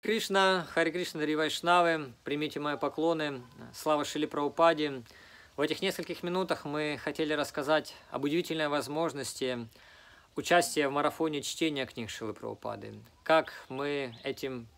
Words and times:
Кришна, 0.00 0.64
Хари 0.72 0.92
Кришна, 0.92 1.18
Дари 1.18 1.34
Вайшнавы, 1.34 2.12
примите 2.22 2.60
мои 2.60 2.76
поклоны, 2.76 3.42
слава 3.74 4.04
Шили 4.04 4.26
Праупаде. 4.26 5.02
В 5.56 5.60
этих 5.60 5.82
нескольких 5.82 6.22
минутах 6.22 6.64
мы 6.64 7.00
хотели 7.02 7.32
рассказать 7.32 7.96
об 8.12 8.22
удивительной 8.22 8.68
возможности 8.68 9.66
участия 10.36 10.86
в 10.86 10.92
марафоне 10.92 11.42
чтения 11.42 11.84
книг 11.84 12.10
Шилы 12.10 12.32
Праупады. 12.32 12.94
Как 13.24 13.52
мы 13.68 14.14
этим 14.22 14.68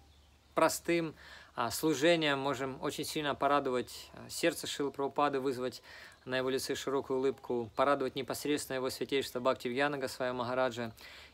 простым 0.54 1.14
а, 1.55 1.71
служением 1.71 2.39
можем 2.39 2.82
очень 2.82 3.05
сильно 3.05 3.34
порадовать 3.34 4.11
а, 4.14 4.30
сердце 4.30 4.66
Шилы 4.66 4.91
Праупады, 4.91 5.39
вызвать 5.39 5.82
на 6.25 6.39
его 6.39 6.48
лице 6.48 6.75
широкую 6.75 7.18
улыбку, 7.18 7.71
порадовать 7.77 8.14
непосредственно 8.14 8.77
его 8.77 8.89
святейшество 8.89 9.41
Бхакти 9.41 9.68
Вьянага, 9.68 10.09
своего 10.09 10.39
Махараджа, 10.39 10.93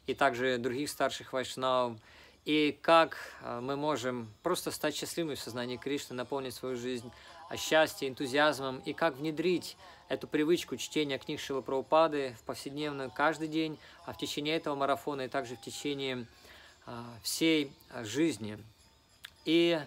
и 0.08 0.14
также 0.14 0.58
других 0.58 0.90
старших 0.90 1.32
вайшнавов, 1.32 1.98
и 2.46 2.78
как 2.80 3.18
а, 3.42 3.60
мы 3.60 3.76
можем 3.76 4.32
просто 4.44 4.70
стать 4.70 4.94
счастливыми 4.94 5.34
в 5.34 5.40
сознании 5.40 5.76
Кришны, 5.76 6.14
наполнить 6.14 6.54
свою 6.54 6.76
жизнь 6.76 7.10
счастьем, 7.56 8.10
энтузиазмом, 8.10 8.78
и 8.84 8.92
как 8.92 9.16
внедрить 9.16 9.76
эту 10.08 10.28
привычку 10.28 10.76
чтения 10.76 11.18
книг 11.18 11.40
Шилы 11.40 11.60
Прабхупады 11.60 12.36
в 12.40 12.44
повседневную 12.44 13.10
каждый 13.10 13.48
день, 13.48 13.78
а 14.04 14.12
в 14.12 14.18
течение 14.18 14.56
этого 14.56 14.76
марафона 14.76 15.22
и 15.22 15.28
также 15.28 15.56
в 15.56 15.60
течение 15.60 16.24
а, 16.86 17.04
всей 17.24 17.72
жизни. 18.02 18.58
И 19.44 19.80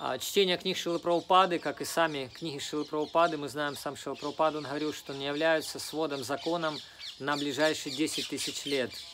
а, 0.00 0.18
чтение 0.18 0.58
книг 0.58 0.76
Шилы 0.76 0.98
Прабхупады, 0.98 1.60
как 1.60 1.80
и 1.80 1.84
сами 1.84 2.28
книги 2.34 2.58
Шилы 2.58 2.84
Прабхупады, 2.84 3.36
мы 3.36 3.48
знаем, 3.48 3.76
сам 3.76 3.94
Шила 3.94 4.16
Прабхупада, 4.16 4.58
он 4.58 4.64
говорил, 4.64 4.92
что 4.92 5.14
не 5.14 5.26
являются 5.26 5.78
сводом, 5.78 6.24
законом 6.24 6.76
на 7.20 7.36
ближайшие 7.36 7.94
10 7.94 8.30
тысяч 8.30 8.64
лет– 8.64 8.90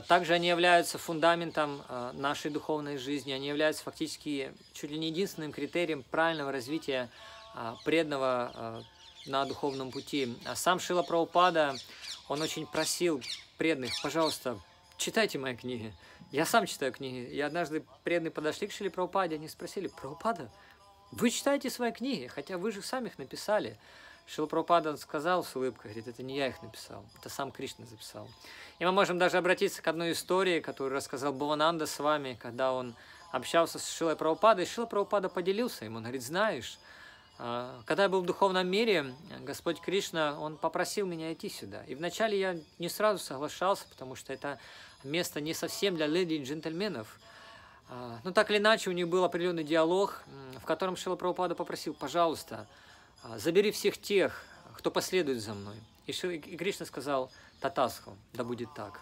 также 0.00 0.34
они 0.34 0.48
являются 0.48 0.98
фундаментом 0.98 1.82
а, 1.88 2.12
нашей 2.12 2.50
духовной 2.50 2.98
жизни, 2.98 3.32
они 3.32 3.48
являются 3.48 3.82
фактически 3.82 4.52
чуть 4.74 4.90
ли 4.90 4.98
не 4.98 5.08
единственным 5.08 5.52
критерием 5.52 6.02
правильного 6.02 6.52
развития 6.52 7.08
а, 7.54 7.76
преданного 7.84 8.84
на 9.26 9.44
духовном 9.44 9.90
пути. 9.90 10.36
А 10.46 10.54
сам 10.54 10.80
Шила 10.80 11.02
Прабхупада, 11.02 11.76
он 12.28 12.42
очень 12.42 12.66
просил 12.66 13.22
преданных, 13.58 13.92
пожалуйста, 14.02 14.58
читайте 14.96 15.38
мои 15.38 15.56
книги. 15.56 15.92
Я 16.30 16.46
сам 16.46 16.66
читаю 16.66 16.92
книги. 16.92 17.28
И 17.28 17.40
однажды 17.40 17.84
преданные 18.04 18.30
подошли 18.30 18.68
к 18.68 18.72
Шиле 18.72 18.90
Прабхупаде, 18.90 19.34
они 19.34 19.48
спросили, 19.48 19.88
Прабхупада, 19.88 20.50
вы 21.10 21.30
читаете 21.30 21.70
свои 21.70 21.92
книги, 21.92 22.26
хотя 22.28 22.56
вы 22.56 22.70
же 22.70 22.82
сами 22.82 23.08
их 23.08 23.18
написали. 23.18 23.76
Шилапрапада 24.34 24.96
сказал 24.96 25.42
с 25.42 25.56
улыбкой, 25.56 25.90
говорит, 25.90 26.06
это 26.06 26.22
не 26.22 26.36
я 26.36 26.46
их 26.46 26.62
написал, 26.62 27.04
это 27.18 27.28
сам 27.28 27.50
Кришна 27.50 27.84
записал. 27.86 28.28
И 28.78 28.84
мы 28.84 28.92
можем 28.92 29.18
даже 29.18 29.38
обратиться 29.38 29.82
к 29.82 29.88
одной 29.88 30.12
истории, 30.12 30.60
которую 30.60 30.94
рассказал 30.94 31.32
Бхавананда 31.32 31.86
с 31.86 31.98
вами, 31.98 32.38
когда 32.40 32.72
он 32.72 32.94
общался 33.32 33.80
с 33.80 33.90
Шилой 33.90 34.14
Прабхупадой, 34.14 34.66
Шила 34.66 34.86
Прабхупада 34.86 35.28
поделился 35.28 35.84
им, 35.84 35.96
он 35.96 36.02
говорит, 36.02 36.22
знаешь, 36.22 36.78
а, 37.38 37.80
когда 37.86 38.04
я 38.04 38.08
был 38.08 38.20
в 38.20 38.26
духовном 38.26 38.68
мире, 38.68 39.14
Господь 39.40 39.80
Кришна, 39.80 40.38
Он 40.38 40.56
попросил 40.56 41.06
меня 41.06 41.32
идти 41.32 41.48
сюда. 41.48 41.82
И 41.84 41.94
вначале 41.94 42.38
я 42.38 42.56
не 42.78 42.90
сразу 42.90 43.18
соглашался, 43.18 43.84
потому 43.88 44.14
что 44.14 44.32
это 44.32 44.58
место 45.02 45.40
не 45.40 45.54
совсем 45.54 45.96
для 45.96 46.06
леди 46.06 46.34
и 46.34 46.44
джентльменов. 46.44 47.18
А, 47.88 48.18
но 48.22 48.30
так 48.30 48.50
или 48.50 48.58
иначе, 48.58 48.90
у 48.90 48.92
них 48.92 49.08
был 49.08 49.24
определенный 49.24 49.64
диалог, 49.64 50.22
в 50.62 50.66
котором 50.66 50.96
Шила 50.96 51.16
Прабхупада 51.16 51.54
попросил, 51.54 51.94
пожалуйста, 51.94 52.66
забери 53.36 53.70
всех 53.70 53.98
тех, 53.98 54.44
кто 54.76 54.90
последует 54.90 55.42
за 55.42 55.54
мной. 55.54 55.76
И, 56.06 56.12
Шила, 56.12 56.32
и 56.32 56.56
Кришна 56.56 56.86
сказал, 56.86 57.30
Татасху, 57.60 58.16
да 58.32 58.44
будет 58.44 58.72
так. 58.74 59.00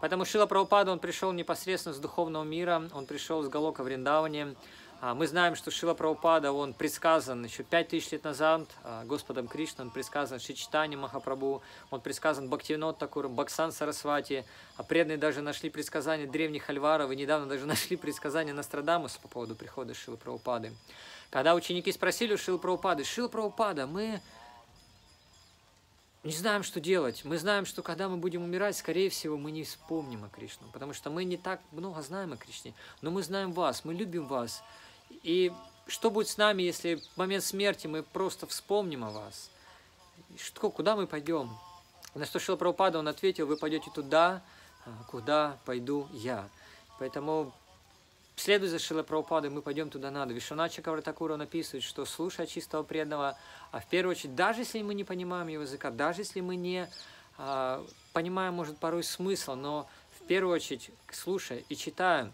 Поэтому 0.00 0.24
Шила 0.24 0.46
Прабхупада, 0.46 0.90
он 0.90 0.98
пришел 0.98 1.32
непосредственно 1.32 1.94
с 1.94 1.98
духовного 1.98 2.42
мира, 2.42 2.82
он 2.92 3.06
пришел 3.06 3.42
с 3.44 3.48
Галока 3.48 3.84
Вриндавани. 3.84 4.56
А, 5.00 5.14
мы 5.14 5.28
знаем, 5.28 5.54
что 5.54 5.70
Шила 5.70 5.94
Прабхупада, 5.94 6.50
он 6.50 6.74
предсказан 6.74 7.44
еще 7.44 7.62
пять 7.62 7.88
тысяч 7.88 8.10
лет 8.10 8.24
назад 8.24 8.68
а, 8.82 9.04
Господом 9.04 9.46
Кришной, 9.46 9.86
он 9.86 9.92
предсказан 9.92 10.40
Шичтани 10.40 10.96
Махапрабху, 10.96 11.62
он 11.92 12.00
предсказан 12.00 12.48
Бхактивинод 12.48 12.98
Такуром, 12.98 13.36
Баксан 13.36 13.70
Сарасвати, 13.70 14.44
а 14.76 14.82
преданные 14.82 15.18
даже 15.18 15.40
нашли 15.40 15.70
предсказания 15.70 16.26
древних 16.26 16.68
альваров, 16.68 17.12
и 17.12 17.16
недавно 17.16 17.46
даже 17.46 17.66
нашли 17.66 17.96
предсказания 17.96 18.52
Нострадамуса 18.52 19.20
по 19.20 19.28
поводу 19.28 19.54
прихода 19.54 19.94
Шилы 19.94 20.16
Прабхупады. 20.16 20.72
Когда 21.32 21.54
ученики 21.54 21.90
спросили 21.90 22.34
у 22.34 22.36
Шил 22.36 22.58
Прабхупады, 22.58 23.04
Шил 23.04 23.26
Прабхупада, 23.26 23.86
мы 23.86 24.20
не 26.24 26.32
знаем, 26.32 26.62
что 26.62 26.78
делать. 26.78 27.24
Мы 27.24 27.38
знаем, 27.38 27.64
что 27.64 27.82
когда 27.82 28.10
мы 28.10 28.18
будем 28.18 28.42
умирать, 28.44 28.76
скорее 28.76 29.08
всего, 29.08 29.38
мы 29.38 29.50
не 29.50 29.64
вспомним 29.64 30.24
о 30.24 30.28
Кришне, 30.28 30.66
потому 30.74 30.92
что 30.92 31.08
мы 31.08 31.24
не 31.24 31.38
так 31.38 31.62
много 31.72 32.02
знаем 32.02 32.34
о 32.34 32.36
Кришне, 32.36 32.74
но 33.00 33.10
мы 33.10 33.22
знаем 33.22 33.52
вас, 33.52 33.82
мы 33.86 33.94
любим 33.94 34.26
вас. 34.26 34.62
И 35.22 35.50
что 35.86 36.10
будет 36.10 36.28
с 36.28 36.36
нами, 36.36 36.64
если 36.64 36.96
в 36.96 37.16
момент 37.16 37.44
смерти 37.44 37.86
мы 37.86 38.02
просто 38.02 38.46
вспомним 38.46 39.02
о 39.02 39.10
вас? 39.10 39.48
Что, 40.36 40.68
куда 40.70 40.96
мы 40.96 41.06
пойдем? 41.06 41.50
На 42.14 42.26
что 42.26 42.40
Шила 42.40 42.56
Прабхупада, 42.56 42.98
он 42.98 43.08
ответил, 43.08 43.46
вы 43.46 43.56
пойдете 43.56 43.90
туда, 43.90 44.42
куда 45.08 45.56
пойду 45.64 46.08
я. 46.12 46.46
Поэтому 46.98 47.54
Следуя 48.36 48.68
за 48.68 48.78
Шилой 48.78 49.04
мы 49.50 49.62
пойдем 49.62 49.90
туда 49.90 50.10
надо. 50.10 50.32
Вишванача 50.32 50.82
Кавратакура 50.82 51.36
написывает, 51.36 51.84
что 51.84 52.04
слушая 52.04 52.46
чистого 52.46 52.82
преданного, 52.82 53.38
а 53.70 53.80
в 53.80 53.86
первую 53.86 54.16
очередь, 54.16 54.34
даже 54.34 54.62
если 54.62 54.82
мы 54.82 54.94
не 54.94 55.04
понимаем 55.04 55.48
его 55.48 55.62
языка, 55.62 55.90
даже 55.90 56.22
если 56.22 56.40
мы 56.40 56.56
не 56.56 56.88
а, 57.38 57.84
понимаем, 58.12 58.54
может, 58.54 58.78
порой 58.78 59.04
смысл, 59.04 59.54
но 59.54 59.88
в 60.20 60.26
первую 60.26 60.54
очередь, 60.54 60.90
слушая 61.10 61.62
и 61.68 61.76
читая 61.76 62.32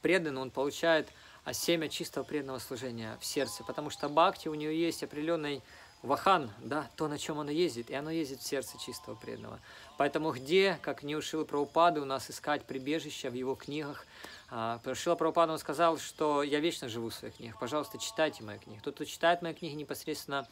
преданно, 0.00 0.40
он 0.40 0.50
получает 0.50 1.08
а, 1.44 1.52
семя 1.52 1.88
чистого 1.88 2.24
преданного 2.24 2.58
служения 2.58 3.18
в 3.20 3.26
сердце, 3.26 3.64
потому 3.64 3.90
что 3.90 4.08
бхакти 4.08 4.48
у 4.48 4.54
нее 4.54 4.78
есть 4.80 5.02
определенный 5.02 5.62
вахан, 6.06 6.50
да, 6.58 6.88
то, 6.96 7.08
на 7.08 7.18
чем 7.18 7.38
оно 7.38 7.50
ездит, 7.50 7.90
и 7.90 7.94
оно 7.94 8.10
ездит 8.10 8.40
в 8.40 8.46
сердце 8.46 8.78
чистого 8.78 9.14
преданного. 9.14 9.58
Поэтому 9.96 10.32
где, 10.32 10.78
как 10.82 11.02
не 11.02 11.16
у 11.16 11.22
Шилы 11.22 11.44
Прабхупады, 11.44 12.00
у 12.00 12.04
нас 12.04 12.30
искать 12.30 12.64
прибежище 12.64 13.30
в 13.30 13.34
его 13.34 13.54
книгах, 13.54 14.06
а, 14.48 14.80
Шила 14.94 15.16
Прабхупада 15.16 15.56
сказал, 15.58 15.98
что 15.98 16.42
я 16.42 16.60
вечно 16.60 16.88
живу 16.88 17.10
в 17.10 17.14
своих 17.14 17.36
книгах, 17.36 17.58
пожалуйста, 17.58 17.98
читайте 17.98 18.42
мои 18.44 18.58
книги. 18.58 18.80
Тот, 18.82 18.94
кто 18.94 19.04
читает 19.04 19.42
мои 19.42 19.54
книги, 19.54 19.74
непосредственно 19.74 20.46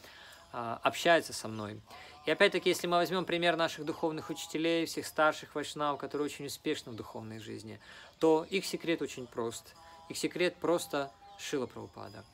а, 0.52 0.80
общается 0.82 1.32
со 1.32 1.48
мной. 1.48 1.80
И 2.26 2.30
опять-таки, 2.30 2.70
если 2.70 2.86
мы 2.86 2.96
возьмем 2.96 3.24
пример 3.24 3.56
наших 3.56 3.84
духовных 3.84 4.30
учителей, 4.30 4.86
всех 4.86 5.06
старших 5.06 5.54
вайшнав, 5.54 5.98
которые 5.98 6.26
очень 6.26 6.46
успешны 6.46 6.92
в 6.92 6.96
духовной 6.96 7.38
жизни, 7.38 7.78
то 8.18 8.46
их 8.48 8.64
секрет 8.64 9.02
очень 9.02 9.26
прост. 9.26 9.74
Их 10.08 10.16
секрет 10.16 10.56
просто 10.56 11.10
Шила 11.38 11.66
Прабхупада. 11.66 12.24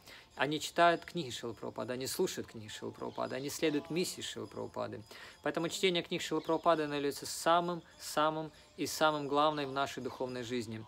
Они 0.41 0.59
читают 0.59 1.05
книги 1.05 1.29
Шилы 1.29 1.53
Прабхупады, 1.53 1.93
они 1.93 2.07
слушают 2.07 2.49
книги 2.49 2.69
Шилы 2.69 2.93
Прабхупады, 2.93 3.37
они 3.37 3.51
следуют 3.51 3.91
миссии 3.91 4.23
Шилы 4.23 4.47
Прабхупады. 4.47 5.03
Поэтому 5.43 5.69
чтение 5.69 6.03
книг 6.03 6.23
Шилы 6.23 6.41
Прабхупады 6.41 6.85
является 6.85 7.27
самым-самым 7.27 8.51
и 8.79 8.87
самым 8.87 9.29
главным 9.29 9.69
в 9.69 9.73
нашей 9.75 10.03
духовной 10.03 10.43
жизни. 10.43 10.83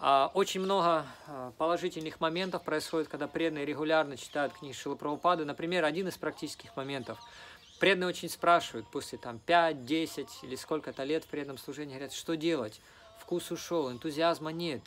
А, 0.00 0.32
очень 0.34 0.58
много 0.58 1.06
а, 1.28 1.52
положительных 1.56 2.18
моментов 2.18 2.64
происходит, 2.64 3.06
когда 3.06 3.28
преданные 3.28 3.64
регулярно 3.64 4.16
читают 4.16 4.54
книги 4.54 4.72
Шилы 4.72 4.96
Прабхупады. 4.96 5.44
Например, 5.44 5.84
один 5.84 6.08
из 6.08 6.16
практических 6.16 6.74
моментов. 6.74 7.16
Преданные 7.78 8.08
очень 8.08 8.28
спрашивают 8.28 8.90
после 8.90 9.18
там, 9.18 9.38
5, 9.38 9.84
10 9.84 10.28
или 10.42 10.56
сколько-то 10.56 11.04
лет 11.04 11.22
в 11.22 11.28
преданном 11.28 11.58
служении, 11.58 11.94
говорят, 11.94 12.12
что 12.12 12.34
делать? 12.34 12.80
Вкус 13.20 13.52
ушел, 13.52 13.92
энтузиазма 13.92 14.50
нет, 14.50 14.82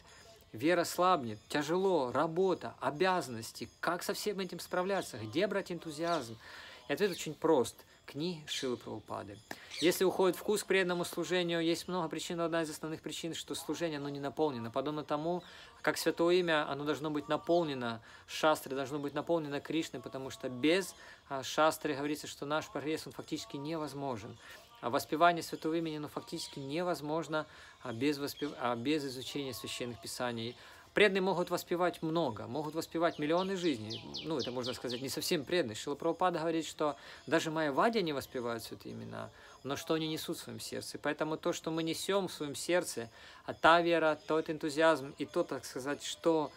вера 0.54 0.86
слабнет, 0.86 1.40
тяжело, 1.50 2.12
работа, 2.12 2.76
обязанности. 2.80 3.70
Как 3.82 4.04
со 4.04 4.14
всем 4.14 4.40
этим 4.40 4.60
справляться? 4.60 5.18
Где 5.18 5.48
брать 5.48 5.72
энтузиазм? 5.72 6.38
И 6.88 6.94
ответ 6.94 7.12
очень 7.12 7.34
прост– 7.34 7.76
книги 8.06 8.44
Шилы 8.48 8.78
Прабхупады. 8.78 9.38
Если 9.82 10.04
уходит 10.04 10.36
вкус 10.36 10.64
к 10.64 10.68
преданному 10.68 11.06
служению, 11.06 11.62
есть 11.62 11.88
много 11.88 12.08
причин, 12.08 12.40
одна 12.42 12.62
из 12.62 12.70
основных 12.70 13.02
причин, 13.02 13.34
что 13.34 13.56
служение 13.56 13.98
оно 13.98 14.10
не 14.10 14.20
наполнено. 14.20 14.70
Подобно 14.72 15.04
тому, 15.04 15.44
как 15.82 15.98
Святое 15.98 16.36
Имя, 16.36 16.70
оно 16.70 16.86
должно 16.86 17.10
быть 17.10 17.28
наполнено, 17.28 18.02
шастры 18.28 18.76
должно 18.76 19.00
быть 19.00 19.14
наполнено 19.14 19.60
Кришной, 19.60 20.02
потому 20.02 20.30
что 20.30 20.50
без 20.50 20.96
а, 21.30 21.44
шастры 21.44 21.96
говорится, 21.96 22.28
что 22.28 22.46
наш 22.46 22.70
прогресс, 22.70 23.08
он 23.08 23.14
фактически 23.14 23.58
невозможен. 23.58 24.38
А 24.84 24.90
воспевание 24.90 25.42
Святого 25.42 25.76
Имени, 25.76 25.98
ну, 25.98 26.10
фактически 26.10 26.60
невозможно 26.60 27.48
а 27.84 27.94
без, 27.94 28.18
воспев... 28.18 28.52
а 28.60 28.76
без 28.76 29.06
изучения 29.06 29.54
Священных 29.54 29.98
Писаний. 30.02 30.58
Преданные 30.94 31.22
могут 31.22 31.50
воспевать 31.50 32.02
много, 32.02 32.48
могут 32.48 32.76
воспевать 32.76 33.18
миллионы 33.18 33.56
жизней. 33.56 34.04
Ну, 34.26 34.38
это 34.38 34.52
можно 34.52 34.74
сказать 34.74 35.02
не 35.02 35.08
совсем 35.08 35.46
преданные. 35.46 35.78
Шила 35.78 35.96
Прабхупада 35.96 36.40
говорит, 36.40 36.66
что 36.66 36.98
даже 37.28 37.50
Майявади 37.50 38.00
не 38.00 38.12
воспевают 38.12 38.62
святые 38.62 38.94
имена, 38.94 39.30
но 39.64 39.78
что 39.78 39.94
они 39.94 40.10
несут 40.10 40.38
в 40.38 40.42
своем 40.42 40.60
сердце. 40.60 41.00
Поэтому 41.02 41.38
то, 41.38 41.54
что 41.54 41.72
мы 41.72 41.82
несем 41.82 42.28
в 42.28 42.34
своем 42.34 42.54
сердце, 42.54 43.10
а 43.46 43.54
та 43.54 43.80
вера, 43.80 44.20
тот 44.28 44.50
энтузиазм 44.50 45.14
и 45.18 45.26
то, 45.26 45.46
так 45.46 45.64
сказать, 45.64 46.04
что 46.04 46.52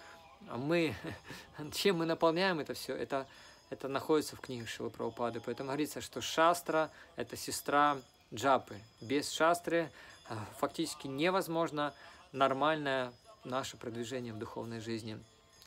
мы, 0.51 0.97
чем 1.73 1.99
мы 1.99 2.07
наполняем 2.07 2.59
это 2.59 2.75
все, 2.75 2.93
это, 2.97 3.25
это 3.71 3.87
находится 3.87 4.35
в 4.35 4.41
книгах 4.41 4.69
Шилы 4.69 4.91
Прабхупады. 4.91 5.41
Поэтому 5.47 5.69
говорится, 5.69 6.01
что 6.01 6.21
шастра– 6.21 6.91
это 7.17 7.37
сестра 7.37 7.97
джапы. 8.33 8.77
Без 9.01 9.31
шастры 9.31 9.91
а, 10.29 10.37
фактически 10.59 11.07
невозможно 11.07 11.95
нормальное 12.33 13.13
наше 13.45 13.77
продвижение 13.77 14.33
в 14.33 14.39
духовной 14.39 14.81
жизни. 14.81 15.19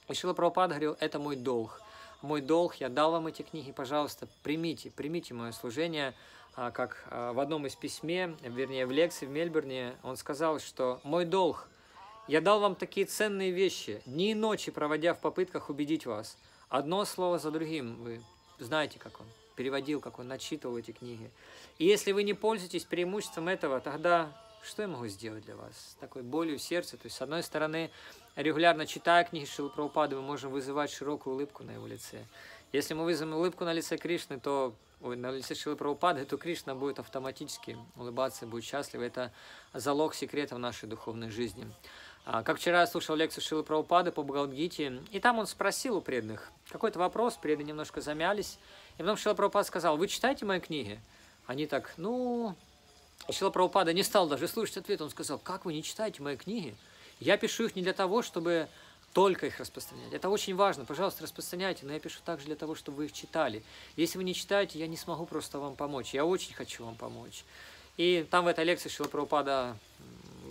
И 0.07 0.13
Шила 0.13 0.33
Прабхупад 0.33 0.69
говорил, 0.69 0.97
это 0.99 1.19
мой 1.19 1.35
долг. 1.35 1.81
Мой 2.21 2.41
долг, 2.41 2.75
я 2.75 2.89
дал 2.89 3.11
вам 3.11 3.27
эти 3.27 3.43
книги, 3.43 3.71
пожалуйста, 3.71 4.27
примите, 4.43 4.91
примите 4.91 5.33
мое 5.33 5.51
служение. 5.51 6.13
А, 6.55 6.71
как 6.71 7.05
а, 7.09 7.31
в 7.31 7.39
одном 7.39 7.65
из 7.65 7.75
письме, 7.75 8.35
вернее, 8.41 8.85
в 8.85 8.91
лекции 8.91 9.25
в 9.25 9.29
Мельбурне, 9.29 9.95
он 10.03 10.17
сказал, 10.17 10.59
что 10.59 10.99
мой 11.03 11.25
долг, 11.25 11.69
я 12.27 12.41
дал 12.41 12.59
вам 12.59 12.75
такие 12.75 13.05
ценные 13.05 13.51
вещи, 13.51 14.01
дни 14.05 14.31
и 14.31 14.35
ночи 14.35 14.71
проводя 14.71 15.13
в 15.13 15.19
попытках 15.19 15.69
убедить 15.69 16.05
вас. 16.05 16.37
Одно 16.67 17.05
слово 17.05 17.39
за 17.39 17.49
другим, 17.49 17.95
вы 18.03 18.21
знаете, 18.59 18.99
как 18.99 19.19
он 19.21 19.25
переводил, 19.59 19.99
как 19.99 20.19
он 20.19 20.29
начитывал 20.29 20.77
эти 20.77 20.91
книги. 20.91 21.29
И 21.79 21.85
если 21.85 22.13
вы 22.13 22.23
не 22.23 22.33
пользуетесь 22.33 22.85
преимуществом 22.85 23.49
этого, 23.49 23.81
тогда 23.81 24.31
что 24.63 24.83
я 24.83 24.87
могу 24.87 25.05
сделать 25.07 25.43
для 25.43 25.57
вас? 25.57 25.73
С 25.75 25.95
такой 25.95 26.21
болью 26.21 26.57
в 26.57 26.61
сердце. 26.61 26.95
То 26.95 27.07
есть, 27.07 27.17
с 27.17 27.21
одной 27.21 27.43
стороны, 27.43 27.91
регулярно 28.37 28.85
читая 28.85 29.25
книги 29.25 29.43
Шилы 29.43 29.69
Прабхупады, 29.69 30.15
мы 30.15 30.21
можем 30.21 30.51
вызывать 30.51 30.91
широкую 30.91 31.33
улыбку 31.33 31.65
на 31.65 31.71
его 31.71 31.87
лице. 31.87 32.23
Если 32.71 32.93
мы 32.93 33.03
вызовем 33.03 33.33
улыбку 33.33 33.65
на 33.65 33.73
лице 33.73 33.97
Кришны, 33.97 34.39
то 34.39 34.73
ой, 35.01 35.17
на 35.17 35.29
лице 35.29 35.55
Шилы 35.55 35.75
Прабхупады, 35.75 36.23
то 36.23 36.37
Кришна 36.37 36.73
будет 36.73 36.99
автоматически 36.99 37.77
улыбаться, 37.97 38.47
будет 38.47 38.63
счастлив. 38.63 39.01
Это 39.01 39.33
залог 39.73 40.15
секретов 40.15 40.59
нашей 40.59 40.87
духовной 40.87 41.31
жизни. 41.31 41.69
А, 42.31 42.43
как 42.43 42.59
вчера 42.59 42.81
я 42.81 42.87
слушал 42.87 43.15
лекцию 43.15 43.43
Шилы 43.43 43.63
Прабхупады 43.63 44.11
по 44.11 44.21
Бхагавадгите, 44.21 45.01
и 45.09 45.19
там 45.19 45.39
он 45.39 45.47
спросил 45.47 45.97
у 45.97 46.01
преданных 46.01 46.51
какой-то 46.69 46.99
вопрос, 46.99 47.37
преданные 47.37 47.69
немножко 47.69 48.01
замялись, 48.01 48.59
и 48.97 48.99
потом 48.99 49.17
Шила 49.17 49.33
Прабхупада 49.33 49.65
сказал, 49.65 49.97
вы 49.97 50.07
читаете 50.07 50.45
мои 50.45 50.59
книги? 50.59 50.99
Они 51.47 51.65
так, 51.65 51.91
ну... 51.97 52.55
Шила 53.31 53.49
Прабхупада 53.49 53.93
не 53.93 54.03
стал 54.03 54.27
даже 54.27 54.47
слушать 54.47 54.77
ответ, 54.77 55.01
он 55.01 55.09
сказал, 55.09 55.39
как 55.39 55.65
вы 55.65 55.73
не 55.73 55.81
читаете 55.81 56.21
мои 56.21 56.37
книги? 56.37 56.75
Я 57.19 57.35
пишу 57.35 57.65
их 57.65 57.75
не 57.75 57.81
для 57.81 57.93
того, 57.93 58.21
чтобы 58.21 58.67
только 59.13 59.47
их 59.47 59.59
распространять. 59.59 60.13
Это 60.13 60.29
очень 60.29 60.55
важно. 60.55 60.85
Пожалуйста, 60.85 61.23
распространяйте, 61.23 61.87
но 61.87 61.93
я 61.93 61.99
пишу 61.99 62.19
также 62.23 62.45
для 62.45 62.55
того, 62.55 62.75
чтобы 62.75 62.97
вы 62.97 63.05
их 63.05 63.11
читали. 63.11 63.63
Если 63.95 64.19
вы 64.19 64.23
не 64.23 64.35
читаете, 64.35 64.77
я 64.77 64.85
не 64.85 64.97
смогу 64.97 65.25
просто 65.25 65.57
вам 65.57 65.75
помочь. 65.75 66.13
Я 66.13 66.25
очень 66.25 66.53
хочу 66.53 66.85
вам 66.85 66.93
помочь. 66.93 67.43
И 67.97 68.23
там 68.29 68.45
в 68.45 68.47
этой 68.47 68.65
лекции 68.65 68.87
Шила 68.87 69.07
Прабхупада 69.07 69.75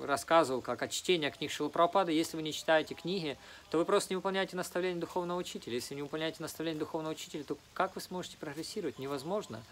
рассказывал, 0.04 0.62
как 0.62 0.82
от 0.82 0.90
чтения 0.90 1.30
книг 1.30 1.50
Шилапрапада, 1.50 2.12
если 2.12 2.36
вы 2.36 2.42
не 2.42 2.52
читаете 2.52 2.94
книги, 2.94 3.36
то 3.70 3.78
вы 3.78 3.84
просто 3.84 4.12
не 4.12 4.16
выполняете 4.16 4.56
наставление 4.56 5.00
духовного 5.00 5.38
учителя. 5.38 5.74
Если 5.74 5.94
не 5.94 6.02
выполняете 6.02 6.42
наставление 6.42 6.80
духовного 6.80 7.12
учителя, 7.12 7.44
то 7.44 7.56
как 7.74 7.94
вы 7.94 8.00
сможете 8.00 8.36
прогрессировать? 8.36 8.98
Невозможно. 8.98 9.62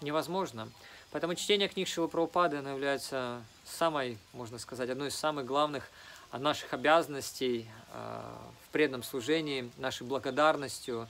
Невозможно. 0.00 0.68
Поэтому 1.10 1.34
чтение 1.34 1.68
книг 1.68 1.88
Шилапрапады 1.88 2.56
является 2.56 3.42
самой, 3.64 4.18
можно 4.32 4.58
сказать, 4.58 4.90
одной 4.90 5.08
из 5.08 5.14
самых 5.14 5.46
главных 5.46 5.88
наших 6.32 6.72
обязанностей 6.72 7.68
э, 7.92 8.22
в 8.66 8.72
преданном 8.72 9.02
служении, 9.02 9.70
нашей 9.76 10.06
благодарностью. 10.06 11.08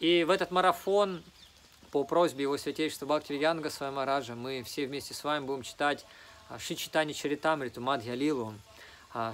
И 0.00 0.24
в 0.24 0.30
этот 0.30 0.50
марафон 0.50 1.22
по 1.90 2.04
просьбе 2.04 2.42
его 2.42 2.56
святейшества 2.56 3.06
Бхакти 3.06 3.32
Янга 3.32 3.70
Сваймараджа 3.70 4.34
мы 4.34 4.62
все 4.62 4.86
вместе 4.86 5.14
с 5.14 5.24
вами 5.24 5.44
будем 5.44 5.62
читать 5.62 6.06
Шичитани 6.58 7.12
Чаритамриту, 7.12 7.80
Мадхья 7.80 8.14
Лилу. 8.14 8.54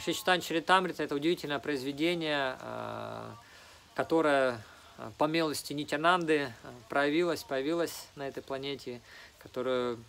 Шичитани 0.01 0.41
Чаритамрита– 0.41 1.03
это 1.05 1.15
удивительное 1.15 1.59
произведение, 1.59 2.57
а, 2.61 3.35
которое 3.95 4.61
а, 4.99 5.13
по 5.17 5.25
милости 5.25 5.73
Нитянанды 5.73 6.53
а, 6.63 6.73
проявилось, 6.89 7.43
появилось 7.43 8.09
на 8.17 8.29
этой 8.29 8.43
планете, 8.43 9.01
которую 9.39 10.03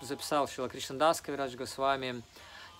записал 0.00 0.48
Шила 0.48 0.68
Кришнадас 0.68 1.20
Кавирадж 1.20 1.56
Госвами. 1.56 2.22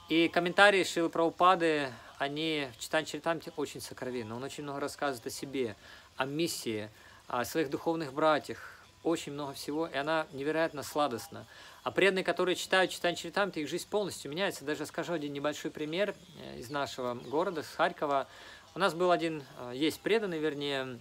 И 0.08 0.28
комментарии 0.28 0.82
Шилы 0.82 1.08
Праупады, 1.08 1.92
они 2.18 2.68
в 2.76 2.80
Читане 2.80 3.06
Чаритамрите 3.06 3.52
очень 3.56 3.80
сокровенны. 3.80 4.34
Он 4.34 4.42
очень 4.42 4.64
много 4.64 4.80
рассказывает 4.80 5.26
о 5.26 5.30
себе, 5.30 5.76
о 6.16 6.24
миссии, 6.24 6.88
о 7.28 7.44
своих 7.44 7.70
духовных 7.70 8.12
братьях, 8.12 8.58
очень 9.02 9.32
много 9.32 9.54
всего, 9.54 9.86
и 9.86 9.96
она 9.96 10.26
невероятно 10.32 10.82
сладостна. 10.82 11.46
А 11.82 11.90
преданные, 11.90 12.22
которые 12.22 12.54
читают 12.54 12.92
читание 12.92 13.16
Чаритамрита, 13.16 13.58
их 13.58 13.68
жизнь 13.68 13.88
полностью 13.88 14.30
меняется. 14.30 14.64
Даже 14.64 14.86
скажу 14.86 15.14
один 15.14 15.32
небольшой 15.32 15.72
пример 15.72 16.14
э, 16.38 16.60
из 16.60 16.70
нашего 16.70 17.14
города, 17.14 17.64
с 17.64 17.74
Харькова. 17.74 18.28
У 18.76 18.78
нас 18.78 18.94
был 18.94 19.10
один, 19.10 19.42
э, 19.58 19.72
есть 19.74 20.00
преданный, 20.00 20.38
вернее, 20.38 21.00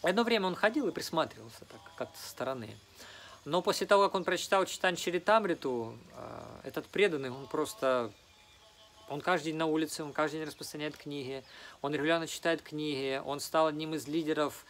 одно 0.00 0.22
время 0.22 0.46
он 0.46 0.54
ходил 0.54 0.86
и 0.86 0.92
присматривался 0.92 1.64
так, 1.64 1.80
как 1.96 2.16
со 2.16 2.28
стороны. 2.30 2.70
Но 3.44 3.62
после 3.62 3.84
того, 3.84 4.04
как 4.04 4.14
он 4.14 4.22
прочитал 4.22 4.64
читание 4.64 4.96
Чаритамриту, 4.96 5.98
э, 6.14 6.68
этот 6.68 6.86
преданный, 6.86 7.30
он 7.30 7.48
просто 7.48 8.12
он 9.08 9.20
каждый 9.20 9.46
день 9.46 9.56
на 9.56 9.66
улице, 9.66 10.04
он 10.04 10.12
каждый 10.12 10.36
день 10.36 10.46
распространяет 10.46 10.96
книги, 10.96 11.42
он 11.82 11.92
регулярно 11.92 12.28
читает 12.28 12.62
книги, 12.62 13.20
он 13.24 13.40
стал 13.40 13.66
одним 13.66 13.94
из 13.94 14.06
лидеров 14.06 14.64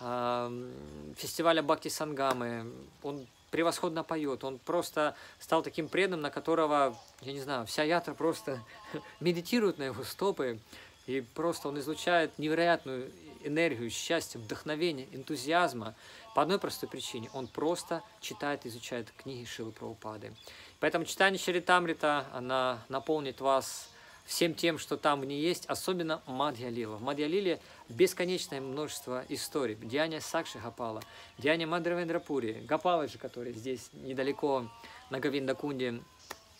фестиваля 0.00 1.62
Бхакти 1.62 1.86
Сангамы, 1.86 2.72
он 3.02 3.28
превосходно 3.54 4.02
поет, 4.02 4.42
он 4.42 4.58
просто 4.58 5.14
стал 5.38 5.62
таким 5.62 5.86
преданным, 5.86 6.22
на 6.22 6.30
которого, 6.32 6.98
я 7.20 7.32
не 7.32 7.40
знаю, 7.40 7.66
вся 7.66 7.84
ятра 7.84 8.12
просто 8.12 8.58
медитирует 9.20 9.78
на 9.78 9.84
его 9.84 10.02
стопы, 10.02 10.58
и 11.06 11.20
просто 11.20 11.68
он 11.68 11.78
излучает 11.78 12.36
невероятную 12.36 13.12
энергию, 13.44 13.90
счастья, 13.90 14.40
вдохновения, 14.40 15.06
энтузиазма. 15.12 15.94
По 16.34 16.42
одной 16.42 16.58
простой 16.58 16.88
причине. 16.88 17.30
Он 17.32 17.46
просто 17.46 18.02
читает, 18.20 18.66
изучает 18.66 19.12
книги 19.16 19.44
Шилы 19.44 19.70
Прабхупады. 19.70 20.32
Поэтому 20.80 21.04
читание 21.04 21.38
Чаритамрита, 21.38 22.26
она 22.32 22.80
наполнит 22.88 23.40
вас 23.40 23.88
всем 24.24 24.54
тем, 24.54 24.78
что 24.78 24.96
там 24.96 25.20
в 25.20 25.24
ней 25.24 25.40
есть, 25.40 25.66
особенно 25.66 26.22
Мадья 26.26 26.68
Лила. 26.68 26.96
В 26.96 27.02
Мадья 27.02 27.26
Лиле 27.26 27.60
бесконечное 27.88 28.60
множество 28.60 29.24
историй. 29.28 29.74
Деяния 29.76 30.20
Сакши 30.20 30.58
Гапала, 30.58 31.02
деяния 31.38 31.66
Мадравендрапури, 31.66 32.66
же, 33.10 33.18
который 33.18 33.52
здесь 33.52 33.90
недалеко 33.92 34.68
на 35.10 35.20
Гавиндакунде 35.20 36.02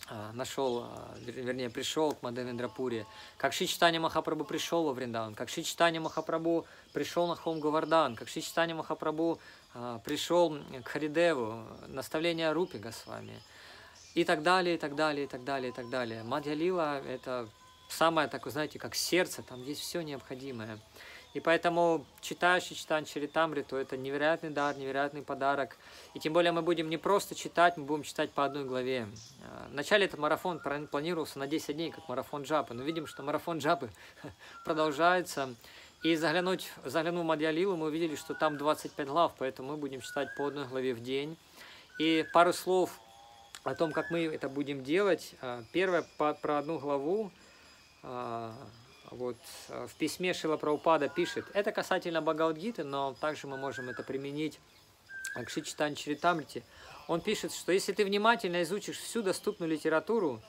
а, 0.06 0.32
нашел, 0.32 0.84
а, 0.84 1.14
вернее, 1.20 1.70
пришел 1.70 2.12
к 2.12 2.22
Мадавендрапуре, 2.22 3.06
как 3.38 3.54
Шичтани 3.54 3.98
Махапрабху 3.98 4.44
пришел 4.44 4.84
во 4.84 4.92
Вриндан, 4.92 5.34
как 5.34 5.48
Шичтани 5.48 5.98
Махапрабху 5.98 6.66
пришел 6.92 7.26
на 7.26 7.36
Хом 7.36 7.60
Гавардан, 7.60 8.14
как 8.14 8.28
Шичтани 8.28 8.74
Махапрабху 8.74 9.40
а, 9.72 10.00
пришел 10.00 10.58
к 10.84 10.88
Харидеву, 10.88 11.64
наставление 11.86 12.52
Рупи 12.52 12.78
Госвами– 12.78 13.40
и 14.14 14.24
так 14.24 14.42
далее, 14.42 14.76
и 14.76 14.78
так 14.78 14.94
далее, 14.94 15.24
и 15.24 15.28
так 15.28 15.44
далее, 15.44 15.70
и 15.70 15.72
так 15.72 15.88
далее. 15.88 16.22
Мадья 16.22 16.54
Лила– 16.54 17.00
это 17.08 17.48
самое 17.88 18.28
такое, 18.28 18.52
знаете, 18.52 18.78
как 18.78 18.94
сердце, 18.94 19.42
там 19.42 19.62
есть 19.62 19.80
все 19.80 20.02
необходимое. 20.02 20.78
И 21.34 21.40
поэтому 21.40 22.06
читающий 22.20 22.76
читан 22.76 23.04
Чаритамриту– 23.04 23.74
это 23.76 23.96
невероятный 23.96 24.50
дар, 24.50 24.76
невероятный 24.76 25.22
подарок. 25.22 25.76
И 26.14 26.20
тем 26.20 26.32
более 26.32 26.52
мы 26.52 26.62
будем 26.62 26.88
не 26.88 26.96
просто 26.96 27.34
читать, 27.34 27.76
мы 27.76 27.82
будем 27.84 28.04
читать 28.04 28.30
по 28.30 28.44
одной 28.44 28.64
главе. 28.64 29.08
А, 29.42 29.66
вначале 29.72 30.06
этот 30.06 30.20
марафон 30.20 30.60
планировался 30.60 31.40
на 31.40 31.48
10 31.48 31.74
дней, 31.74 31.90
как 31.90 32.08
марафон 32.08 32.42
джапы, 32.44 32.72
но 32.72 32.84
видим, 32.84 33.08
что 33.08 33.24
марафон 33.24 33.58
джапы 33.58 33.90
продолжается. 34.64 35.56
И 36.04 36.14
заглянуть, 36.14 36.70
заглянув 36.84 37.24
в 37.24 37.26
Мадьялилу, 37.26 37.76
мы 37.76 37.86
увидели, 37.86 38.14
что 38.14 38.34
там 38.34 38.56
25 38.56 39.08
глав, 39.08 39.32
поэтому 39.36 39.70
мы 39.72 39.76
будем 39.76 40.02
читать 40.02 40.28
по 40.36 40.46
одной 40.46 40.66
главе 40.66 40.94
в 40.94 41.00
день. 41.00 41.36
И 41.98 42.24
пару 42.32 42.52
слов 42.52 43.00
о 43.64 43.74
том, 43.74 43.92
как 43.92 44.10
мы 44.10 44.24
это 44.26 44.48
будем 44.48 44.84
делать. 44.84 45.34
А, 45.40 45.64
первое 45.72 46.02
про 46.18 46.58
одну 46.58 46.78
главу. 46.78 47.32
А, 48.02 48.54
вот 49.10 49.36
а, 49.70 49.86
в 49.86 49.94
письме 49.94 50.34
Шила 50.34 50.56
Праупада 50.56 51.08
пишет, 51.08 51.46
это 51.54 51.72
касательно 51.72 52.20
Бхагавадгиты, 52.20 52.84
но 52.84 53.14
также 53.20 53.46
мы 53.46 53.56
можем 53.56 53.88
это 53.88 54.02
применить 54.02 54.60
к 55.34 55.48
Шичтан 55.48 55.94
Чаритамрите. 55.94 56.62
Он 57.08 57.20
пишет, 57.20 57.52
что 57.52 57.72
если 57.72 57.92
ты 57.92 58.04
внимательно 58.04 58.62
изучишь 58.62 58.98
всю 58.98 59.22
доступную 59.22 59.70
литературу, 59.70 60.40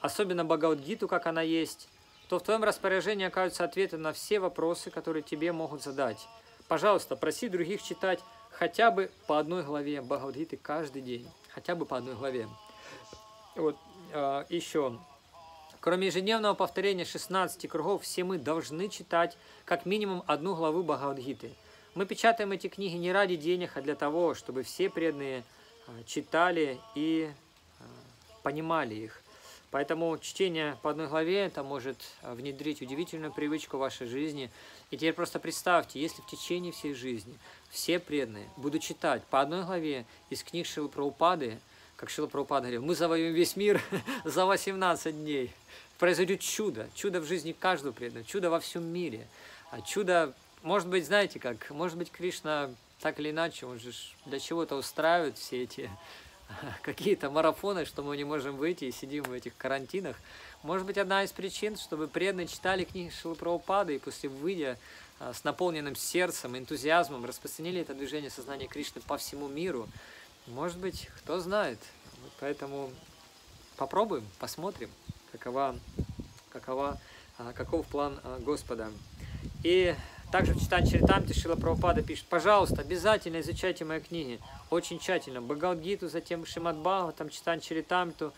особенно 0.00 0.44
Бхагавадгиту, 0.44 1.08
как 1.08 1.26
она 1.26 1.42
есть, 1.42 1.88
то 2.28 2.38
в 2.38 2.42
твоем 2.42 2.64
распоряжении 2.64 3.26
окажутся 3.26 3.64
ответы 3.64 3.98
на 3.98 4.12
все 4.12 4.40
вопросы, 4.40 4.90
которые 4.90 5.22
тебе 5.22 5.52
могут 5.52 5.82
задать. 5.82 6.26
Пожалуйста, 6.66 7.14
проси 7.14 7.48
других 7.48 7.82
читать 7.82 8.20
хотя 8.50 8.90
бы 8.90 9.10
по 9.26 9.38
одной 9.38 9.62
главе 9.62 10.00
Бхагавадгиты 10.02 10.56
каждый 10.56 11.02
день. 11.02 11.28
Хотя 11.50 11.76
бы 11.76 11.86
по 11.86 11.96
одной 11.96 12.14
главе. 12.14 12.48
Вот 13.56 13.76
э, 14.12 14.44
еще. 14.48 14.98
Кроме 15.78 16.08
ежедневного 16.08 16.54
повторения 16.54 17.04
16 17.04 17.68
кругов, 17.68 18.02
все 18.02 18.24
мы 18.24 18.38
должны 18.38 18.88
читать 18.88 19.36
как 19.64 19.86
минимум 19.86 20.24
одну 20.26 20.56
главу 20.56 20.82
Бхагавадгиты. 20.82 21.52
Мы 21.94 22.06
печатаем 22.06 22.50
эти 22.50 22.66
книги 22.66 22.96
не 22.96 23.12
ради 23.12 23.36
денег, 23.36 23.76
а 23.76 23.82
для 23.82 23.94
того, 23.94 24.34
чтобы 24.34 24.64
все 24.64 24.90
преданные 24.90 25.44
э, 25.86 26.02
читали 26.04 26.80
и 26.96 27.30
э, 27.30 27.84
понимали 28.42 28.94
их. 28.96 29.20
Поэтому 29.70 30.18
чтение 30.18 30.76
по 30.82 30.90
одной 30.90 31.08
главе 31.08 31.38
это 31.40 31.62
может 31.64 31.98
внедрить 32.22 32.80
удивительную 32.80 33.32
привычку 33.32 33.76
в 33.76 33.80
вашей 33.80 34.06
жизни. 34.06 34.50
И 34.90 34.96
теперь 34.96 35.12
просто 35.12 35.40
представьте, 35.40 36.00
если 36.00 36.22
в 36.22 36.26
течение 36.26 36.70
всей 36.72 36.94
жизни 36.94 37.36
все 37.70 37.98
преданные 37.98 38.48
будут 38.56 38.82
читать 38.82 39.24
по 39.24 39.40
одной 39.40 39.64
главе 39.64 40.06
из 40.30 40.44
книг 40.44 40.66
Шилы 40.66 40.88
Праупады, 40.88 41.58
как 42.04 42.10
Шила 42.10 42.26
Прабхупада 42.26 42.64
говорил, 42.64 42.82
мы 42.82 42.94
завоюем 42.94 43.32
весь 43.32 43.56
мир 43.56 43.82
за 44.24 44.44
18 44.44 45.16
дней. 45.16 45.50
произойдет 45.98 46.40
чудо, 46.40 46.86
чудо 46.94 47.20
в 47.20 47.24
жизни 47.24 47.52
каждого 47.52 47.92
преданного, 47.92 48.26
чудо 48.26 48.50
во 48.50 48.60
всем 48.60 48.84
мире. 48.84 49.26
А 49.70 49.80
чудо, 49.80 50.34
может 50.62 50.86
быть, 50.86 51.06
знаете 51.06 51.40
как, 51.40 51.70
может 51.70 51.96
быть, 51.96 52.10
Кришна 52.10 52.70
так 53.00 53.18
или 53.20 53.30
иначе, 53.30 53.64
он 53.64 53.80
же 53.80 53.92
для 54.26 54.38
чего-то 54.38 54.76
устраивает 54.76 55.38
все 55.38 55.62
эти 55.62 55.88
какие-то 56.82 57.30
марафоны, 57.30 57.86
что 57.86 58.02
мы 58.02 58.18
не 58.18 58.24
можем 58.24 58.56
выйти 58.56 58.84
и 58.84 58.92
сидим 58.92 59.24
в 59.24 59.32
этих 59.32 59.56
карантинах. 59.56 60.16
Может 60.62 60.86
быть, 60.86 60.98
одна 60.98 61.24
из 61.24 61.32
причин, 61.32 61.78
чтобы 61.78 62.06
преданные 62.06 62.48
читали 62.48 62.84
книги 62.84 63.10
Шилы 63.10 63.34
Прабхупады 63.34 63.94
и 63.94 63.98
после 63.98 64.28
выйдя 64.28 64.78
а, 65.20 65.32
с 65.32 65.42
наполненным 65.42 65.96
сердцем, 65.96 66.54
энтузиазмом 66.54 67.24
распространили 67.24 67.80
это 67.80 67.94
движение 67.94 68.30
сознания 68.30 68.66
Кришны 68.66 69.00
по 69.00 69.16
всему 69.16 69.48
миру. 69.48 69.88
Может 70.46 70.78
быть, 70.78 71.08
кто 71.18 71.40
знает. 71.40 71.78
Поэтому 72.38 72.90
попробуем, 73.76 74.26
посмотрим, 74.38 74.90
какова, 75.32 75.74
какова, 76.50 76.98
а, 77.38 77.52
каков 77.52 77.86
план 77.86 78.20
а, 78.22 78.38
Господа. 78.40 78.90
И 79.62 79.94
также 80.30 80.52
в 80.52 80.60
читании 80.60 80.90
Чаритамти 80.90 81.32
Шила 81.32 81.56
Прабхупада 81.56 82.02
пишет, 82.02 82.26
пожалуйста, 82.26 82.82
обязательно 82.82 83.40
изучайте 83.40 83.84
мои 83.84 84.00
книги, 84.00 84.38
очень 84.68 84.98
тщательно. 84.98 85.40
Бхагавадгиту, 85.40 86.08
затем 86.08 86.44
Шимад 86.44 86.82
там 87.16 87.30
читание 87.30 87.62
Чаритамту. 87.62 88.32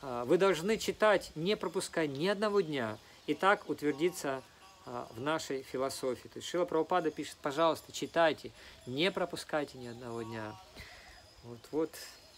Вы 0.00 0.38
должны 0.38 0.78
читать, 0.78 1.30
не 1.36 1.56
пропуская 1.56 2.08
ни 2.08 2.26
одного 2.26 2.60
дня, 2.60 2.98
и 3.28 3.34
так 3.34 3.68
утвердиться 3.70 4.42
а, 4.84 5.06
в 5.14 5.20
нашей 5.20 5.62
философии. 5.62 6.26
То 6.26 6.38
есть 6.38 6.48
Шила 6.48 6.64
Прабхупада 6.64 7.12
пишет, 7.12 7.36
пожалуйста, 7.40 7.92
читайте, 7.92 8.50
не 8.86 9.12
пропускайте 9.12 9.78
ни 9.78 9.86
одного 9.86 10.22
дня. 10.22 10.56
Вот, 11.44 11.58
вот 11.72 11.90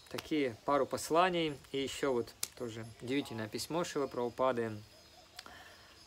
такие 0.09 0.57
пару 0.65 0.85
посланий. 0.85 1.57
И 1.71 1.81
еще 1.81 2.07
вот 2.09 2.33
тоже 2.57 2.85
удивительное 3.01 3.47
письмо 3.47 3.83
Шила 3.83 4.07
Прабхупады. 4.07 4.71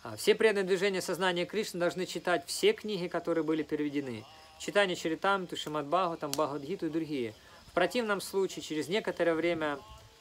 А, 0.02 0.16
все 0.16 0.34
преданные 0.34 0.64
движения 0.64 1.02
сознания 1.02 1.44
Кришны 1.44 1.78
должны 1.78 2.06
читать 2.06 2.44
все 2.46 2.72
книги, 2.72 3.08
которые 3.08 3.44
были 3.44 3.62
переведены. 3.62 4.24
Читание 4.58 4.96
Чаритам, 4.96 5.46
Тушимат 5.46 5.86
Бхагаватам, 5.86 6.30
Бхагавадгиту 6.32 6.86
и 6.86 6.90
другие. 6.90 7.34
В 7.68 7.72
противном 7.72 8.20
случае, 8.20 8.62
через 8.62 8.88
некоторое 8.88 9.34
время 9.34 9.78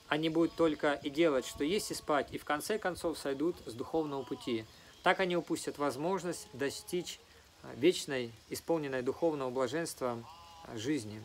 они 0.08 0.30
будут 0.30 0.56
только 0.56 0.94
и 0.94 1.10
делать, 1.10 1.46
что 1.46 1.64
есть 1.64 1.92
и 1.92 1.94
спать, 1.94 2.28
и 2.32 2.38
в 2.38 2.46
конце 2.46 2.78
концов 2.78 3.18
сойдут 3.18 3.56
с 3.66 3.74
духовного 3.74 4.24
пути. 4.24 4.66
Так 5.04 5.20
они 5.20 5.36
упустят 5.36 5.78
возможность 5.78 6.48
достичь 6.54 7.20
а, 7.64 7.74
вечной, 7.76 8.32
исполненной 8.50 9.02
духовного 9.02 9.50
блаженства 9.50 10.24
а, 10.66 10.78
жизни. 10.78 11.24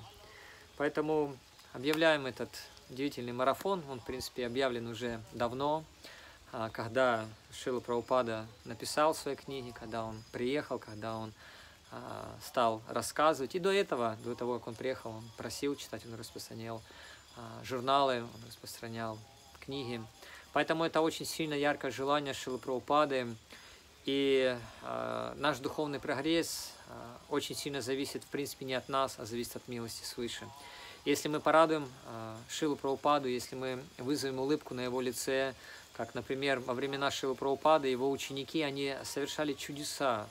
Поэтому 0.77 1.37
объявляем 1.73 2.27
этот 2.27 2.49
удивительный 2.91 3.33
марафон. 3.33 3.83
Он, 3.91 4.01
в 4.01 4.05
принципе, 4.05 4.47
объявлен 4.47 4.87
уже 4.87 5.21
давно. 5.33 5.85
А, 6.53 6.69
когда 6.71 7.27
Шила 7.53 7.81
Праупада 7.81 8.47
написал 8.65 9.15
свои 9.15 9.37
книги, 9.37 9.71
когда 9.71 10.05
он 10.05 10.23
приехал, 10.33 10.79
когда 10.79 11.17
он 11.17 11.33
а, 11.91 12.29
стал 12.43 12.83
рассказывать. 12.89 13.55
И 13.55 13.59
до 13.59 13.73
этого, 13.73 14.17
до 14.25 14.35
того, 14.35 14.59
как 14.59 14.69
он 14.69 14.75
приехал, 14.75 15.13
он 15.13 15.25
просил 15.37 15.77
читать, 15.77 16.05
он 16.07 16.19
распространял 16.19 16.83
а, 17.37 17.65
журналы, 17.65 18.23
он 18.23 18.49
распространял 18.49 19.19
книги. 19.61 20.03
Поэтому 20.53 20.85
это 20.85 21.01
очень 21.01 21.25
сильно 21.25 21.55
яркое 21.55 21.91
желание 21.91 22.35
Шилы 22.35 22.59
Праупады. 22.59 23.35
И 24.05 24.59
э, 24.83 25.35
наш 25.37 25.59
духовный 25.59 26.01
прогресс 26.01 26.73
очень 27.29 27.55
сильно 27.55 27.81
зависит, 27.81 28.25
в 28.25 28.27
принципе, 28.27 28.65
не 28.65 28.75
от 28.75 28.89
нас, 28.89 29.17
а 29.19 29.25
зависит 29.25 29.57
от 29.57 29.69
милости 29.69 30.05
свыше. 30.05 30.47
Если 31.05 31.29
мы 31.29 31.41
порадуем 31.41 31.89
э, 32.07 32.37
Шилу 32.49 32.77
Праупаду, 32.77 33.29
если 33.29 33.57
мы 33.57 33.83
вызовем 33.99 34.39
улыбку 34.39 34.75
на 34.75 34.83
его 34.83 35.01
лице, 35.01 35.55
как, 35.95 36.15
например, 36.15 36.61
во 36.61 36.75
времена 36.75 37.11
Шилы 37.11 37.35
Праупады 37.35 37.89
его 37.89 38.11
ученики, 38.11 38.63
они 38.63 38.95
совершали 39.05 39.53
чудеса. 39.53 40.29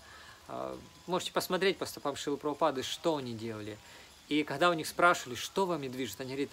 А, 0.47 0.77
можете 1.07 1.33
посмотреть 1.33 1.77
по 1.77 1.85
стопам 1.85 2.15
Шилы 2.15 2.37
Праупады, 2.37 2.83
что 2.83 3.17
они 3.17 3.33
делали. 3.33 3.77
И 4.29 4.43
когда 4.43 4.69
у 4.69 4.73
них 4.73 4.87
спрашивали, 4.87 5.35
что 5.35 5.65
вами 5.65 5.87
движет, 5.87 6.21
они 6.21 6.31
говорят, 6.31 6.51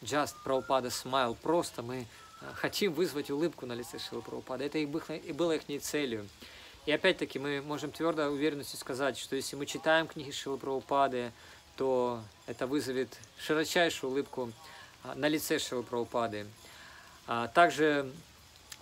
just 0.00 0.34
Prabhupada 0.44 0.88
smile, 0.88 1.36
просто 1.40 1.82
мы 1.82 2.06
хотим 2.54 2.92
вызвать 2.92 3.30
улыбку 3.30 3.66
на 3.66 3.72
лице 3.72 3.98
Шилы 3.98 4.22
Прабхупады. 4.22 4.64
Это 4.64 4.78
и 4.78 4.86
было 5.32 5.52
их 5.52 5.82
целью. 5.82 6.28
И 6.84 6.92
опять-таки 6.92 7.38
мы 7.38 7.62
можем 7.62 7.92
твердо 7.92 8.26
уверенностью 8.26 8.78
сказать, 8.78 9.16
что 9.18 9.36
если 9.36 9.56
мы 9.56 9.66
читаем 9.66 10.08
книги 10.08 10.30
Шилы 10.30 10.58
Прабхупады, 10.58 11.32
то 11.76 12.20
это 12.46 12.66
вызовет 12.66 13.16
широчайшую 13.38 14.10
улыбку 14.10 14.52
а, 15.04 15.14
на 15.14 15.28
лице 15.28 15.58
Шилы 15.58 15.82
Прабхупады. 15.82 16.46
Также 17.54 18.12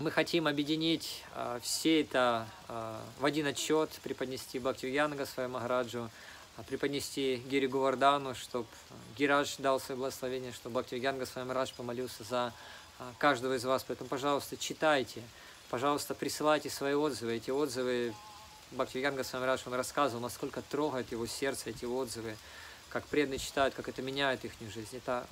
мы 0.01 0.11
хотим 0.11 0.47
объединить 0.47 1.23
а, 1.35 1.61
все 1.61 2.01
это 2.01 2.49
а, 2.69 3.03
в 3.19 3.25
один 3.27 3.47
отчет, 3.47 3.91
преподнести 4.03 4.59
Бхактивьяна 4.59 5.15
Госвами 5.15 5.49
Махараджу, 5.49 6.09
а, 6.57 6.63
преподнести 6.63 7.37
Гири 7.47 7.67
Гувардану, 7.67 8.35
чтобы 8.35 8.67
Гирадж 9.19 9.57
дал 9.59 9.79
свое 9.79 9.99
благословение, 9.99 10.53
чтобы 10.53 10.81
Бхактивьян 10.81 11.19
Госвами 11.19 11.49
Махарадж 11.49 11.73
помолился 11.77 12.25
за 12.25 12.55
каждого 13.19 13.57
из 13.57 13.65
вас. 13.65 13.85
Поэтому, 13.87 14.09
пожалуйста, 14.09 14.57
читайте, 14.57 15.23
пожалуйста, 15.71 16.15
присылайте 16.15 16.69
свои 16.69 16.95
отзывы. 16.95 17.37
Эти 17.37 17.51
отзывы 17.51 18.13
Бхактивьян 18.73 19.15
Госвами 19.15 19.43
Махарадж, 19.43 19.63
он 19.67 19.75
рассказывал, 19.75 20.21
насколько 20.21 20.63
трогает 20.63 21.11
его 21.13 21.27
сердце 21.27 21.71
эти 21.71 21.85
отзывы, 21.85 22.37
как 22.91 23.07
преданные 23.07 23.39
читают, 23.39 23.75
как 23.75 23.89
это 23.89 24.03
меняет 24.03 24.45
их 24.45 24.53
жизнь. 24.61 24.97
Это 24.97 25.27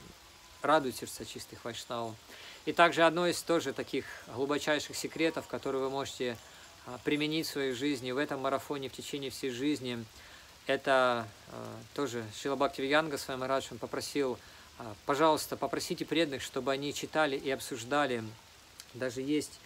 радует 0.63 0.97
сердца 0.97 1.25
чистых 1.25 1.65
вайшнавов. 1.65 2.15
И 2.67 2.73
также 2.73 3.03
одно 3.03 3.27
из 3.27 3.43
тоже 3.43 3.73
таких 3.73 4.05
глубочайших 4.35 4.97
секретов, 4.97 5.47
которые 5.49 5.83
вы 5.83 5.91
можете 5.91 6.37
а, 6.87 6.99
применить 7.05 7.47
в 7.47 7.51
своей 7.51 7.73
жизни, 7.73 8.13
в 8.13 8.19
этом 8.19 8.41
марафоне 8.41 8.89
в 8.89 8.93
течение 8.93 9.31
всей 9.31 9.51
жизни, 9.51 10.05
это 10.67 11.27
а, 11.51 11.77
тоже 11.95 12.25
Шила 12.41 12.57
Бхакти 12.57 12.81
Виянга 12.81 13.19
с 13.19 13.27
вами 13.27 13.45
Радж, 13.45 13.69
он 13.71 13.79
попросил, 13.79 14.39
а, 14.79 14.95
пожалуйста, 15.07 15.57
попросите 15.57 16.05
преданных, 16.05 16.43
чтобы 16.43 16.73
они 16.73 16.93
читали 16.93 17.37
и 17.37 17.51
обсуждали. 17.51 18.25
Даже 18.95 19.21
есть 19.21 19.61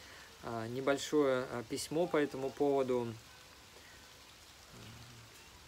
небольшое 0.69 1.47
письмо 1.69 2.07
по 2.07 2.17
этому 2.17 2.51
поводу. 2.51 3.13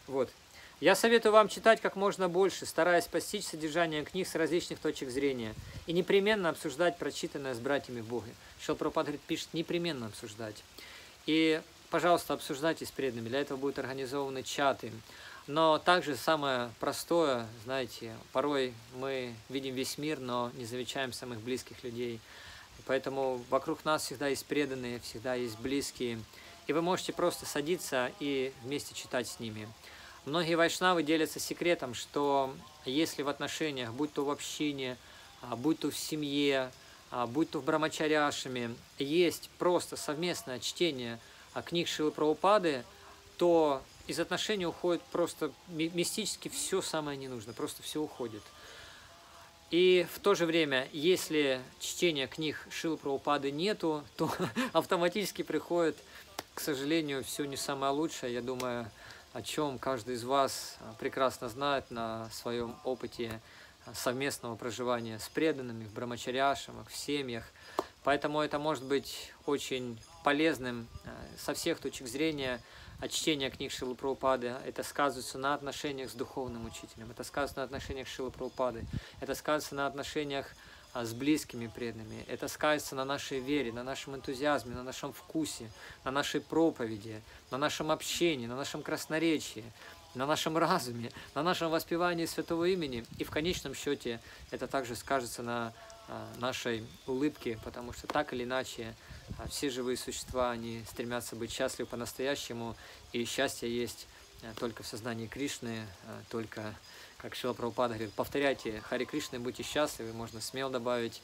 Вот, 0.06 0.30
я 0.80 0.94
советую 0.94 1.32
вам 1.32 1.48
читать 1.48 1.80
как 1.80 1.96
можно 1.96 2.28
больше, 2.28 2.66
стараясь 2.66 3.06
постичь 3.06 3.46
содержание 3.46 4.04
книг 4.04 4.28
с 4.28 4.34
различных 4.34 4.78
точек 4.80 5.08
зрения 5.08 5.54
и 5.86 5.92
непременно 5.92 6.50
обсуждать 6.50 6.98
прочитанное 6.98 7.54
с 7.54 7.58
братьями 7.58 8.00
в 8.00 8.06
Боге. 8.06 8.32
Шелпропад 8.60 9.06
говорит, 9.06 9.22
пишет, 9.22 9.48
непременно 9.54 10.06
обсуждать. 10.06 10.62
И, 11.26 11.62
пожалуйста, 11.90 12.34
обсуждайте 12.34 12.84
с 12.84 12.90
преданными, 12.90 13.28
для 13.28 13.40
этого 13.40 13.56
будут 13.56 13.78
организованы 13.78 14.42
чаты. 14.42 14.92
Но 15.46 15.78
также 15.78 16.16
самое 16.16 16.70
простое, 16.80 17.46
знаете, 17.64 18.14
порой 18.32 18.74
мы 18.94 19.34
видим 19.48 19.74
весь 19.74 19.96
мир, 19.96 20.18
но 20.18 20.50
не 20.54 20.64
замечаем 20.64 21.12
самых 21.12 21.40
близких 21.40 21.82
людей. 21.84 22.20
Поэтому 22.86 23.40
вокруг 23.50 23.84
нас 23.84 24.04
всегда 24.04 24.28
есть 24.28 24.46
преданные, 24.46 25.00
всегда 25.00 25.34
есть 25.34 25.58
близкие. 25.58 26.20
И 26.66 26.72
вы 26.72 26.82
можете 26.82 27.12
просто 27.12 27.46
садиться 27.46 28.12
и 28.20 28.52
вместе 28.62 28.94
читать 28.94 29.28
с 29.28 29.40
ними. 29.40 29.68
Многие 30.24 30.54
вайшнавы 30.54 31.02
делятся 31.02 31.38
секретом, 31.38 31.94
что 31.94 32.54
если 32.86 33.22
в 33.22 33.28
отношениях, 33.28 33.92
будь 33.92 34.12
то 34.12 34.24
в 34.24 34.30
общине, 34.30 34.96
а, 35.42 35.56
будь 35.56 35.80
то 35.80 35.90
в 35.90 35.96
семье, 35.96 36.72
а, 37.10 37.26
будь 37.26 37.50
то 37.50 37.60
в 37.60 37.64
брамачаряшами, 37.64 38.74
есть 38.98 39.50
просто 39.58 39.96
совместное 39.96 40.60
чтение 40.60 41.18
а, 41.52 41.60
книг 41.62 41.88
Шилы 41.88 42.10
Праупады, 42.10 42.84
то 43.36 43.82
из 44.06 44.18
отношений 44.20 44.66
уходит 44.66 45.02
просто 45.12 45.50
мистически 45.68 46.48
все 46.48 46.80
самое 46.82 47.18
ненужное, 47.18 47.54
просто 47.54 47.82
все 47.82 48.00
уходит. 48.00 48.42
И 49.76 50.06
в 50.14 50.20
то 50.20 50.36
же 50.36 50.46
время, 50.46 50.86
если 50.92 51.60
чтения 51.80 52.28
книг 52.28 52.64
Шилы 52.70 52.96
Праупады 52.96 53.50
нету, 53.50 54.04
то 54.16 54.30
автоматически 54.72 55.42
приходит, 55.42 55.96
к 56.54 56.60
сожалению, 56.60 57.24
все 57.24 57.44
не 57.44 57.56
самое 57.56 57.90
лучшее. 57.90 58.34
Я 58.34 58.40
думаю, 58.40 58.88
о 59.32 59.42
чем 59.42 59.80
каждый 59.80 60.14
из 60.14 60.22
вас 60.22 60.76
а, 60.78 60.94
прекрасно 61.00 61.48
знает 61.48 61.90
на 61.90 62.30
своем 62.30 62.76
опыте 62.84 63.40
а, 63.84 63.92
совместного 63.94 64.54
проживания 64.54 65.18
с 65.18 65.28
преданными 65.28 65.86
в 65.86 65.92
брамачаряшамах, 65.92 66.88
в 66.88 66.96
семьях. 66.96 67.42
Поэтому 68.04 68.42
это 68.42 68.60
может 68.60 68.84
быть 68.84 69.32
очень 69.44 69.98
полезным 70.22 70.86
а, 71.04 71.08
со 71.36 71.52
всех 71.52 71.80
точек 71.80 72.06
зрения 72.06 72.60
от 73.04 73.10
чтения 73.10 73.50
книг 73.50 73.70
Шилы 73.70 73.94
Прабхупады. 73.94 74.54
Это 74.64 74.82
сказывается 74.82 75.36
на 75.36 75.52
отношениях 75.52 76.10
с 76.10 76.14
духовным 76.14 76.64
учителем, 76.64 77.10
это 77.10 77.22
сказывается 77.22 77.58
на 77.58 77.64
отношениях 77.64 78.08
Шилы 78.08 78.30
Прабхупады, 78.30 78.86
это 79.20 79.34
сказывается 79.34 79.74
на 79.74 79.86
отношениях 79.86 80.46
а 80.94 81.04
с 81.04 81.12
близкими 81.12 81.66
преданными. 81.66 82.24
Это 82.28 82.46
скажется 82.46 82.94
на 82.94 83.04
нашей 83.04 83.40
вере, 83.40 83.72
на 83.72 83.82
нашем 83.82 84.14
энтузиазме, 84.14 84.76
на 84.76 84.84
нашем 84.84 85.12
вкусе, 85.12 85.68
на 86.04 86.12
нашей 86.12 86.40
проповеди, 86.40 87.20
на 87.50 87.58
нашем 87.58 87.90
общении, 87.90 88.46
на 88.46 88.54
нашем 88.54 88.80
красноречии, 88.80 89.64
на 90.14 90.24
нашем 90.24 90.56
разуме, 90.56 91.10
на 91.34 91.42
нашем 91.42 91.70
воспевании 91.70 92.26
святого 92.26 92.66
имени. 92.66 93.04
И 93.18 93.24
в 93.24 93.30
конечном 93.30 93.74
счете 93.74 94.20
это 94.52 94.68
также 94.68 94.94
скажется 94.94 95.42
на 95.42 95.66
а, 95.66 95.93
нашей 96.38 96.86
улыбки, 97.06 97.58
потому 97.64 97.92
что 97.92 98.06
так 98.06 98.32
или 98.32 98.44
иначе 98.44 98.94
а, 99.38 99.48
все 99.48 99.70
живые 99.70 99.96
существа, 99.96 100.50
они 100.50 100.84
стремятся 100.88 101.36
быть 101.36 101.50
счастливы 101.50 101.88
по-настоящему, 101.88 102.76
и 103.12 103.24
счастье 103.24 103.74
есть 103.74 104.06
а, 104.42 104.52
только 104.58 104.82
в 104.82 104.86
сознании 104.86 105.26
Кришны, 105.26 105.86
только, 106.28 106.74
как 107.16 107.34
Шила 107.34 107.54
Прабхупада 107.54 107.94
говорит, 107.94 108.14
повторяйте 108.14 108.80
Хари 108.82 109.04
Кришны, 109.04 109.38
будьте 109.38 109.62
счастливы, 109.62 110.12
можно 110.12 110.40
смело 110.40 110.70
добавить, 110.70 111.22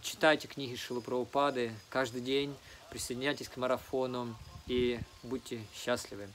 читайте 0.00 0.48
книги 0.48 0.74
Шилы 0.76 1.02
Прабхупады 1.02 1.72
каждый 1.90 2.22
день, 2.22 2.56
присоединяйтесь 2.90 3.48
к 3.48 3.56
марафону 3.56 4.34
и 4.66 4.98
будьте 5.22 5.62
счастливы. 5.74 6.28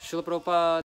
Шила 0.00 0.22
Прабхупада 0.22 0.66